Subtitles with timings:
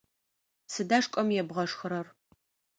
[0.73, 2.07] Сыда шкӏэм ебгъэшхырэр?